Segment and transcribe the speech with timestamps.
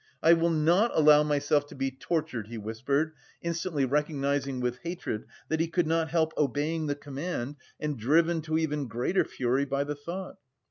[0.23, 3.13] "I will not allow myself to be tortured," he whispered,
[3.43, 8.57] instantly recognising with hatred that he could not help obeying the command and driven to
[8.57, 10.37] even greater fury by the thought.